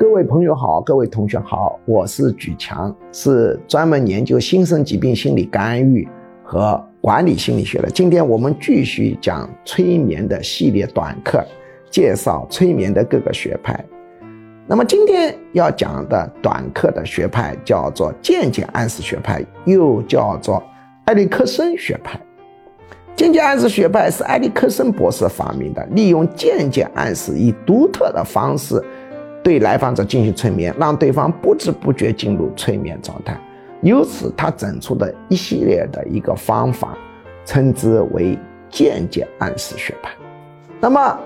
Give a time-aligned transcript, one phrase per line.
[0.00, 6.08] 各位朋友好，各位同学好，我是举强，是专门研究新生疾病心理干预
[6.42, 7.90] 和管理心理学的。
[7.90, 11.44] 今天我们继续讲催眠的系列短课，
[11.90, 13.78] 介绍催眠的各个学派。
[14.66, 20.62] 那么今天要讲的短课的学派叫做间接暗示学派，又叫做
[21.04, 22.18] 埃里克森学派。
[23.14, 28.82] 间接暗示学派是埃里克森博士发明的，利用间接暗示以独特的方式。
[29.42, 33.38] 对来访者进行催眠，让对方不知不觉进入催眠状态，
[33.82, 36.96] 由此他整出的一系列的一个方法，
[37.44, 40.10] 称之为间接暗示学派。
[40.78, 41.18] 那么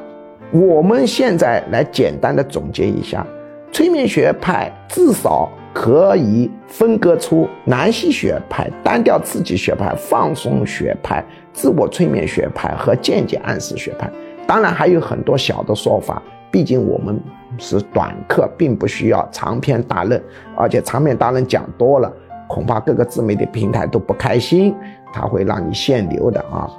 [0.52, 3.26] 我们现在来简单的总结一下，
[3.72, 14.08] 催眠学派至少可以分割出南希学派、单调刺激学派、放松学派、自我催眠学派和间接暗示学派。
[14.46, 16.22] 当然还有很多小的说法。
[16.54, 17.20] 毕竟我们
[17.58, 20.22] 是短课，并不需要长篇大论，
[20.56, 22.08] 而且长篇大论讲多了，
[22.46, 24.72] 恐怕各个自媒体平台都不开心，
[25.12, 26.70] 它会让你限流的啊。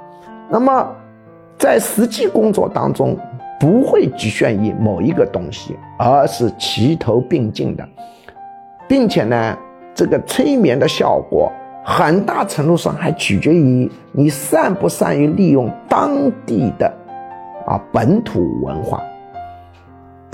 [0.48, 0.90] 那么，
[1.58, 3.18] 在实际工作当中，
[3.60, 7.86] 不会局限于某一个东西，而是齐头并进的，
[8.88, 9.58] 并且呢，
[9.94, 11.52] 这个催眠的效果
[11.84, 16.90] 很大程度上还取决于你善不善于利用当地的
[17.66, 19.02] 啊本土文化。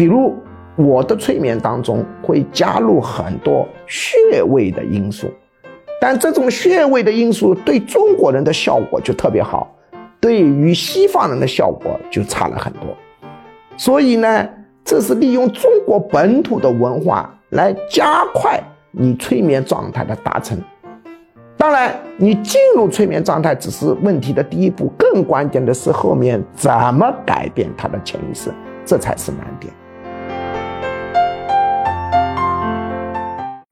[0.02, 0.34] 比如
[0.74, 5.28] 我的催眠当中会加入很多穴位的因素，
[6.00, 9.72] 但这种穴位的因素对中国人的效果就特别好，
[10.18, 12.82] 对于西方人的效果就差了很多。
[13.76, 14.48] 所以呢，
[14.84, 20.58] 这是利用中国本土的文化来加快你催眠状态的达成。
[21.56, 28.52] 当然，你进入催眠状态只是问题的第一步，更关键的是后面怎么改变他的潜意识，
[28.84, 29.72] 这才是难点。